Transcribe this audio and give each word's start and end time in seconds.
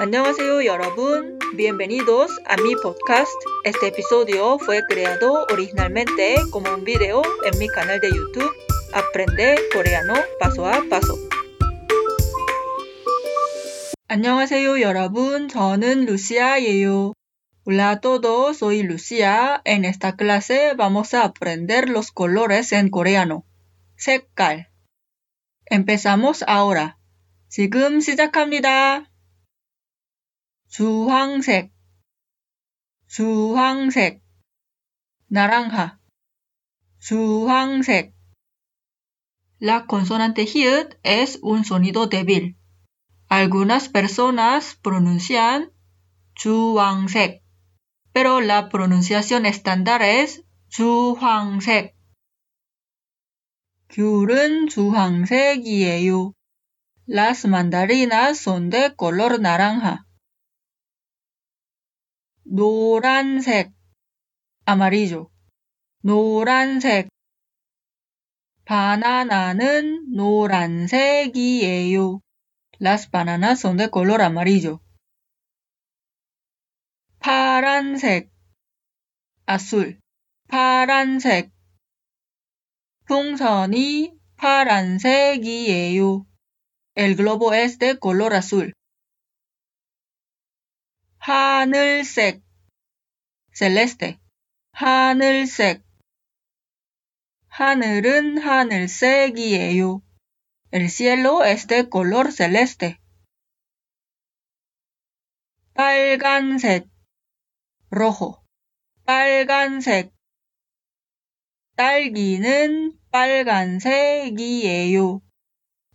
안녕하세요 0.00 0.64
여러분. 0.64 1.38
Bienvenidos 1.56 2.30
a 2.46 2.56
mi 2.56 2.74
podcast. 2.76 3.32
Este 3.64 3.88
episodio 3.88 4.58
fue 4.58 4.82
creado 4.88 5.46
originalmente 5.50 6.36
como 6.50 6.72
un 6.74 6.84
video 6.84 7.22
en 7.44 7.58
mi 7.58 7.68
canal 7.68 8.00
de 8.00 8.10
YouTube 8.10 8.50
Aprende 8.92 9.56
coreano 9.72 10.14
paso 10.38 10.66
a 10.66 10.82
paso. 10.90 11.16
안녕하세요 14.08 14.80
여러분. 14.80 15.48
저는 15.48 16.04
루시아예요. 16.06 17.14
Hola 17.64 17.90
a 17.90 18.00
todos, 18.00 18.58
soy 18.58 18.82
Lucia. 18.82 19.62
En 19.64 19.84
esta 19.84 20.16
clase 20.16 20.74
vamos 20.76 21.14
a 21.14 21.24
aprender 21.24 21.88
los 21.88 22.10
colores 22.10 22.72
en 22.72 22.90
coreano. 22.90 23.44
색깔. 23.96 24.68
Empezamos 25.70 26.44
ahora. 26.46 26.98
지금 27.48 28.00
시작합니다. 28.00 29.06
주황색, 30.68 31.70
주황색, 33.06 34.22
naranja, 35.28 36.00
주황색. 36.98 38.14
La 39.60 39.86
consonante 39.86 40.44
hiut 40.44 40.98
es 41.02 41.38
un 41.42 41.64
sonido 41.64 42.06
débil. 42.06 42.56
Algunas 43.28 43.88
personas 43.88 44.76
pronuncian 44.82 45.72
주황색, 46.34 47.42
pero 48.12 48.40
la 48.40 48.68
pronunciación 48.68 49.46
estándar 49.46 50.02
es 50.02 50.44
주황색. 50.68 51.94
귤은 53.88 54.68
주황색이에요. 54.68 56.32
Las 57.06 57.44
mandarinas 57.44 58.38
son 58.38 58.70
de 58.70 58.94
color 58.96 59.38
naranja. 59.38 60.05
노란색, 62.49 63.73
amarillo. 64.65 65.29
노란색. 66.01 67.09
바나나는 68.63 70.15
노란색이에요. 70.15 72.21
Las 72.79 73.11
bananas 73.11 73.59
son 73.59 73.75
de 73.75 73.89
color 73.89 74.21
amarillo. 74.21 74.79
파란색, 77.19 78.31
azul. 79.45 79.99
파란색. 80.47 81.51
풍선이 83.07 84.13
파란색이에요. 84.37 86.25
El 86.95 87.15
globo 87.17 87.53
es 87.53 87.77
de 87.77 87.99
color 87.99 88.33
azul. 88.33 88.73
하늘색, 91.26 92.42
celeste. 93.54 94.18
하늘색. 94.72 95.82
하늘은 97.48 98.38
하늘색이에요. 98.38 100.02
El 100.72 100.88
cielo 100.88 101.44
es 101.44 101.66
de 101.68 101.88
color 101.88 102.32
celeste. 102.32 102.98
빨간색, 105.74 106.88
rojo. 107.90 108.42
빨간색. 109.04 110.12
딸기는 111.76 112.98
빨간색이에요. 113.10 114.42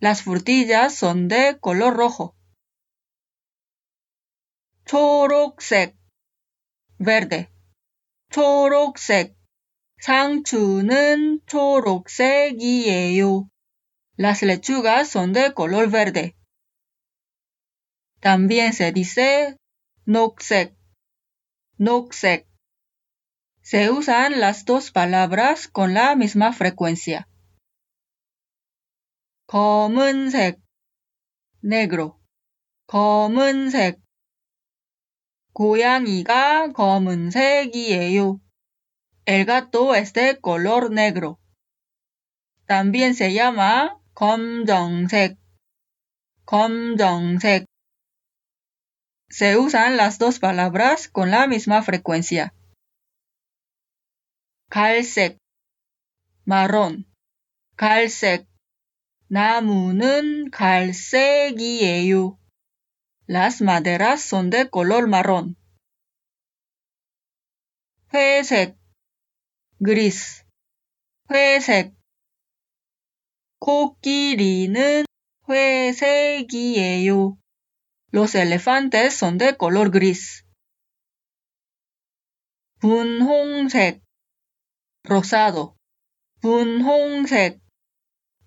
Las 0.00 0.22
frutillas 0.22 0.94
son 0.94 1.28
de 1.28 1.58
color 1.60 1.96
rojo. 1.96 2.36
초록색, 4.92 5.96
verde. 6.98 7.48
초록색. 8.30 9.38
상추는 10.00 11.40
초록색이에요. 11.46 13.48
Las 14.16 14.42
lechugas 14.42 15.08
son 15.08 15.32
de 15.32 15.52
color 15.54 15.90
verde. 15.90 16.34
También 18.20 18.72
se 18.72 18.92
dice 18.92 19.56
녹색, 20.04 20.76
녹색. 21.78 22.48
Se 23.62 23.90
usan 23.90 24.40
las 24.40 24.64
dos 24.64 24.90
palabras 24.90 25.68
con 25.68 25.94
la 25.94 26.16
misma 26.16 26.52
frecuencia. 26.52 27.28
검은색, 29.46 30.60
negro. 31.62 32.20
검은색. 32.86 34.00
고양이가 35.52 36.72
검은색이에요. 36.72 38.40
El 39.26 39.44
gato 39.44 39.94
es 39.94 40.12
de 40.12 40.38
color 40.40 40.90
negro. 40.90 41.38
También 42.66 43.14
se 43.14 43.32
llama 43.34 43.98
검정색. 44.14 45.36
검정색. 46.44 47.66
Se 49.28 49.58
usan 49.58 49.96
las 49.96 50.18
dos 50.18 50.38
palabras 50.38 51.08
con 51.08 51.30
la 51.30 51.46
misma 51.46 51.82
frecuencia. 51.82 52.54
갈색, 54.70 55.38
marrón. 56.46 57.04
갈색. 57.76 58.46
나무는 59.28 60.50
갈색이에요. 60.50 62.38
Las 63.26 63.60
maderas 63.60 64.22
son 64.22 64.50
de 64.50 64.70
color 64.70 65.06
marrón. 65.08 65.56
회색, 68.12 68.76
gris. 69.78 70.44
회색. 71.30 71.94
코끼리는 73.60 75.04
회색이에요. 75.48 77.38
Los 78.10 78.34
elefantes 78.34 79.14
son 79.14 79.36
de 79.36 79.56
color 79.56 79.90
gris. 79.90 80.44
분홍색, 82.80 84.02
rosado. 85.04 85.76
분홍색. 86.40 87.60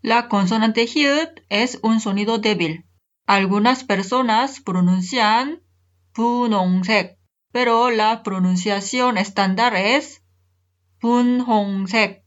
La 0.02 0.28
consonante 0.28 0.88
hiut 0.88 1.42
es 1.50 1.80
un 1.84 2.00
sonido 2.00 2.40
débil. 2.40 2.85
Algunas 3.26 3.84
personas 3.84 4.62
pronuncian 4.62 5.62
분홍색, 6.14 7.18
pero 7.52 7.90
la 7.90 8.24
pronunciación 8.24 9.18
estándar 9.18 9.76
es 9.76 10.24
분홍색. 11.00 12.24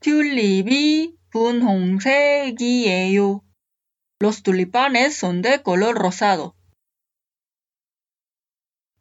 튤립이 0.00 1.16
분홍색이에요. 1.30 3.44
Los 4.20 4.42
tulipanes 4.42 5.16
son 5.16 5.42
de 5.42 5.62
color 5.62 5.96
rosado. 5.96 6.56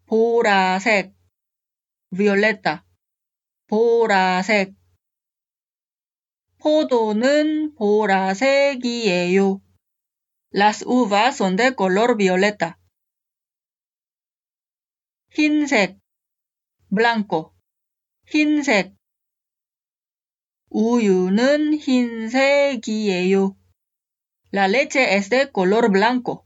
보라색, 0.07 1.13
violeta. 2.11 2.85
보라색. 3.67 4.73
포도는 6.61 7.75
보라색이에요. 7.75 9.61
Las 10.51 10.83
uvas 10.85 11.38
son 11.38 11.55
de 11.55 11.75
color 11.75 12.17
violeta. 12.17 12.78
흰색, 15.29 16.00
blanco. 16.89 17.53
흰색. 18.25 18.95
우유는 20.69 21.79
흰색이에요. 21.79 23.55
La 24.52 24.67
leche 24.67 25.16
es 25.16 25.29
de 25.29 25.52
color 25.52 25.90
blanco. 25.91 26.46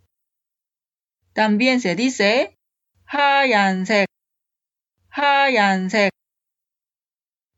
También 1.33 1.79
se 1.79 1.95
dice 1.95 2.57
하얀색, 3.05 4.07
하얀색. 5.09 6.11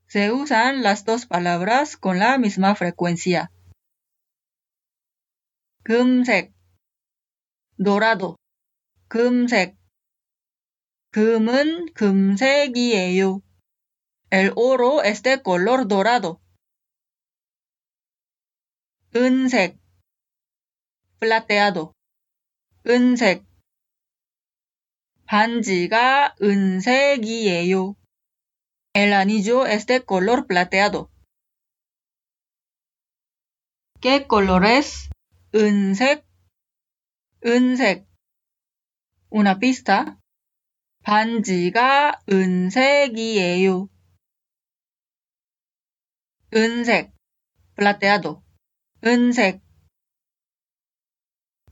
Se 0.07 0.31
usan 0.31 0.83
las 0.83 1.06
dos 1.06 1.25
palabras 1.25 1.98
con 1.98 2.19
la 2.19 2.38
misma 2.38 2.75
frecuencia. 2.75 3.51
금색, 5.83 6.54
dorado, 7.77 8.38
금색. 9.10 9.75
금은 11.12 11.94
금색이에요. 11.94 13.42
El 14.31 14.51
oro 14.56 15.04
es 15.04 15.21
de 15.21 15.42
color 15.44 15.88
dorado. 15.88 16.39
은색, 19.15 19.77
plateado. 21.19 21.94
은색. 22.88 23.45
반지가 25.27 26.36
은색이에요. 26.42 27.95
El 28.98 29.13
anillo 29.13 29.65
es 29.65 29.88
de 29.88 30.06
color 30.06 30.45
plateado. 30.45 31.10
¿Qué 34.00 34.27
color 34.27 34.65
es? 34.65 35.10
은색. 35.54 36.25
은색. 37.44 38.06
Una 39.30 39.60
pista. 39.60 40.19
반지가 41.04 42.21
은색이에요. 42.30 43.89
은색. 46.54 47.13
plateado. 47.75 48.44
은색. 49.04 49.62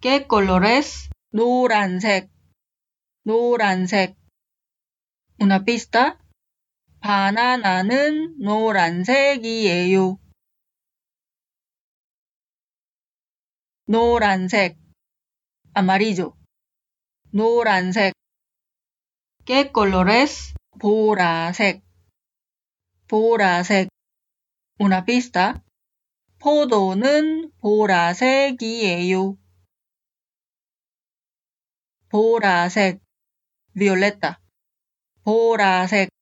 ¿Qué 0.02 0.26
color 0.26 0.66
es? 0.66 1.10
노란색. 1.32 2.32
노란색. 3.24 4.18
Una 5.38 5.64
pista. 5.64 6.18
바나나는 7.07 8.35
노란색이에요. 8.41 10.19
노란색. 13.87 14.77
amarillo. 15.73 16.35
노란색. 17.31 18.13
¿Qué 19.45 19.71
color 19.73 20.11
es? 20.11 20.55
보라색. 20.81 21.85
보라색. 23.07 23.89
Una 24.81 25.05
pista. 25.05 25.63
포도는 26.41 27.53
보라색이에요. 27.61 29.39
보라색. 32.09 33.01
violeta. 33.77 34.41
보라색. 35.23 36.16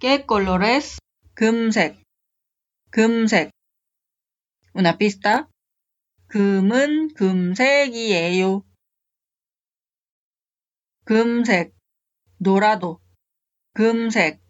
¿Qué 0.00 0.24
color 0.26 0.62
es? 0.62 0.98
금색. 1.34 2.00
금색. 2.90 3.50
Una 4.72 4.96
pista. 4.96 5.48
금은 6.28 7.14
금색이에요. 7.14 8.62
금색. 11.04 11.74
dorado. 12.38 13.00
금색. 13.74 14.40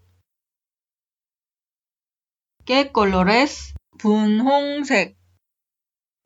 ¿Qué 2.66 2.92
color 2.92 3.30
es? 3.30 3.72
분홍색. 3.96 5.16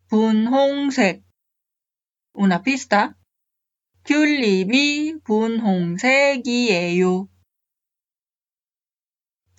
분홍색. 0.08 1.22
Una 2.34 2.60
pista. 2.64 3.16
튤립이 4.02 5.20
분홍색이에요. 5.22 5.92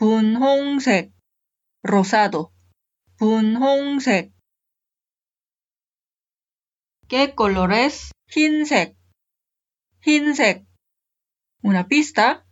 분홍색. 0.04 1.14
rosado. 1.82 2.52
분홍색. 3.18 4.34
¿Qué 7.08 7.34
color 7.34 7.72
es? 7.72 8.12
흰색. 8.28 8.98
흰색. 10.02 10.68
Una 11.64 11.88
pista. 11.88 12.44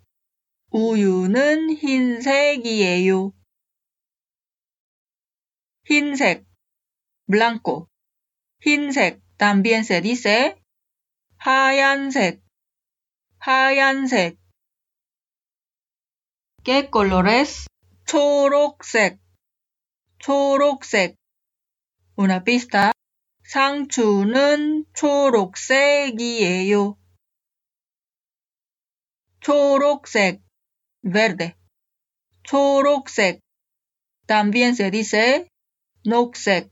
우유는 0.71 1.75
흰색이에요. 1.75 3.33
흰색. 5.83 6.45
blanco. 7.27 7.89
흰색. 8.61 9.21
También 9.35 9.83
se 9.83 9.99
dice 9.99 10.55
하얀색. 11.35 12.41
하얀색. 13.39 14.40
¿Qué 16.63 16.91
color 16.91 17.27
es? 17.27 17.65
초록색. 18.05 19.19
초록색. 20.19 21.15
Una 22.15 22.43
pista. 22.43 22.91
상추는 23.43 24.85
초록색이에요. 24.93 26.99
초록색. 29.39 30.43
verde. 31.01 31.57
초록색. 32.43 33.41
También 34.27 34.75
se 34.75 34.91
dice 34.91 35.47
녹색. 36.03 36.71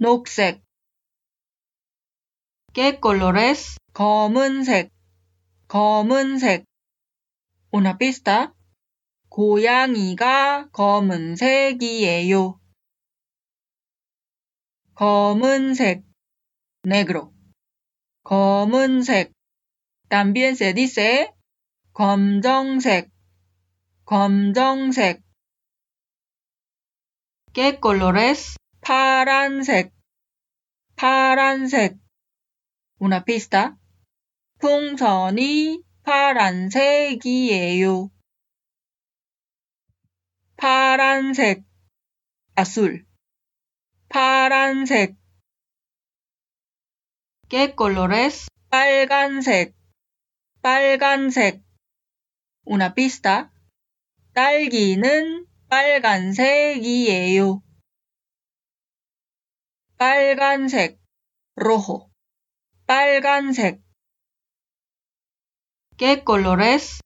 녹색. 0.00 0.60
¿Qué 2.72 2.98
color 2.98 3.38
es? 3.38 3.76
검은색. 3.92 4.90
검은색. 5.68 6.64
Una 7.70 7.96
pista. 7.96 8.56
고양이가 9.28 10.70
검은색이에요. 10.70 12.58
검은색. 14.94 16.04
negro. 16.84 17.32
검은색. 18.24 19.32
También 20.08 20.56
se 20.56 20.74
dice 20.74 21.32
검정색. 21.92 23.10
검정색. 24.04 25.22
¿Qué 27.52 27.78
color 27.80 28.18
es? 28.18 28.56
파란색. 28.80 29.92
파란색. 30.96 31.96
Una 33.00 33.24
pista. 33.24 33.76
풍선이 34.58 35.84
파란색이에요. 36.02 38.10
파란색. 40.58 41.62
azul. 42.56 43.06
파란색. 44.08 45.16
¿Qué 47.48 47.76
color 47.76 48.12
es? 48.12 48.48
빨간색. 48.68 49.76
빨간색. 50.60 51.62
Una 52.66 52.92
pista. 52.94 53.52
딸기는 54.34 55.46
빨간색이에요. 55.70 57.62
빨간색. 59.96 60.98
rojo. 61.54 62.10
빨간색. 62.84 63.80
¿Qué 65.96 66.24
color 66.26 66.62
es? 66.62 67.00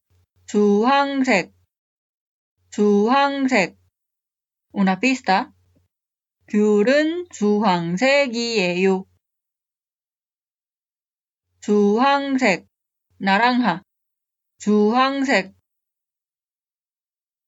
주황색. 0.47 1.53
주황색. 2.73 3.77
Una 4.73 4.99
pista. 4.99 5.53
귤은 6.49 7.29
주황색이에요. 7.29 9.05
주황색. 11.61 12.67
naranja. 13.21 13.83
주황색. 14.57 15.55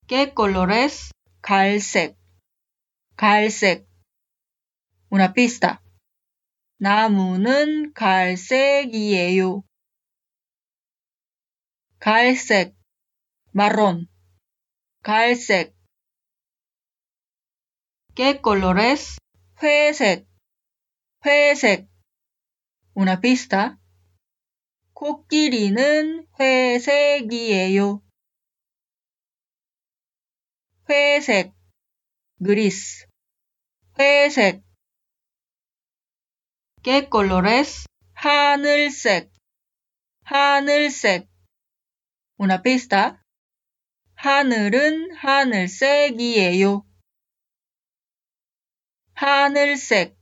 ¿Qué 0.06 0.34
color 0.36 0.70
es? 0.72 1.10
갈색. 1.40 2.18
갈색. 3.16 3.88
Una 5.10 5.32
pista. 5.32 5.80
나무는 6.76 7.94
갈색이에요. 7.94 9.64
갈색. 11.98 12.76
marrón. 13.54 14.13
갈색. 15.04 15.76
¿Qué 18.14 18.40
color 18.40 18.78
es? 18.78 19.18
회색. 19.60 20.26
회색. 21.22 21.90
Una 22.94 23.20
pista. 23.20 23.78
코끼리는 24.94 26.26
회색이에요. 26.40 28.02
회색. 30.88 31.52
gris. 32.40 33.06
회색. 33.98 34.64
¿Qué 36.82 37.10
color 37.10 37.46
es? 37.46 37.84
하늘색. 38.14 39.30
하늘색. 40.24 41.28
Una 42.38 42.62
pista. 42.62 43.23
하늘은 44.23 45.15
하늘색이에요. 45.15 46.85
하늘색. 49.13 50.17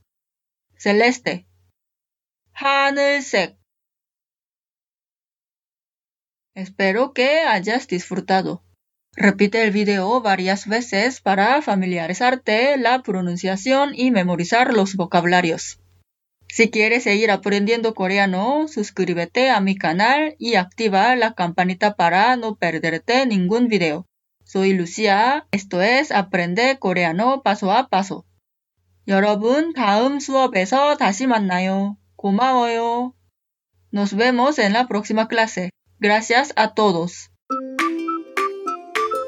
celeste. 0.78 1.46
하늘색. 2.52 3.58
Espero 6.54 7.12
que 7.12 7.40
hayas 7.40 7.86
disfrutado. 7.88 8.64
Repite 9.16 9.62
el 9.62 9.72
video 9.72 10.20
varias 10.20 10.66
veces 10.68 11.20
para 11.20 11.60
familiarizarte 11.62 12.76
la 12.76 13.02
pronunciación 13.02 13.92
y 13.94 14.10
memorizar 14.10 14.72
los 14.74 14.94
vocabularios. 14.94 15.80
Si 16.52 16.70
quieres 16.70 17.04
seguir 17.04 17.30
aprendiendo 17.30 17.94
coreano, 17.94 18.66
suscríbete 18.68 19.50
a 19.50 19.60
mi 19.60 19.76
canal 19.76 20.34
y 20.38 20.54
activa 20.54 21.14
la 21.14 21.34
campanita 21.34 21.94
para 21.94 22.34
no 22.36 22.56
perderte 22.56 23.26
ningún 23.26 23.68
video. 23.68 24.06
Soy 24.44 24.72
Lucia. 24.72 25.46
Esto 25.50 25.82
es 25.82 26.10
Aprende 26.10 26.78
Coreano 26.78 27.42
paso 27.42 27.70
a 27.70 27.88
paso. 27.88 28.24
여러분, 29.06 29.72
다음 29.72 30.20
수업에서 30.20 30.96
다시 30.96 31.26
만나요. 31.26 31.96
고마워요. 32.16 33.14
Nos 33.90 34.14
vemos 34.14 34.58
en 34.58 34.72
la 34.72 34.86
próxima 34.86 35.28
clase. 35.28 35.70
Gracias 35.98 36.52
a 36.56 36.74
todos. 36.74 37.30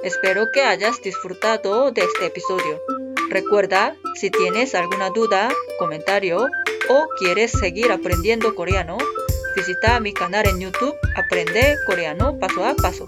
Espero 0.03 0.47
que 0.53 0.63
hayas 0.63 1.01
disfrutado 1.03 1.93
de 1.93 2.03
este 2.03 2.27
episodio. 2.27 2.94
Recuerda, 3.30 3.96
si 4.16 4.30
tienes 4.30 4.76
alguna 4.76 5.10
duda, 5.10 5.50
comentario 5.80 6.48
o 6.90 7.08
quieres 7.20 7.52
seguir 7.52 7.92
aprendiendo 7.92 8.54
coreano, 8.56 8.98
visita 9.56 10.00
mi 10.00 10.14
canal 10.14 10.48
en 10.48 10.60
YouTube 10.60 10.96
Aprende 11.16 11.76
Coreano 11.88 12.38
Paso 12.40 12.66
a 12.66 12.76
Paso. 12.76 13.06